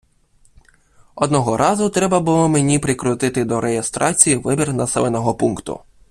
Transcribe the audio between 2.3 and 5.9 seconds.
мені прикрутити до реєстрації вибір населеного пункту.